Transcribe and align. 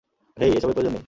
হেই, 0.37 0.51
এসবের 0.57 0.75
প্রয়োজন 0.75 0.93
নেই! 0.93 0.99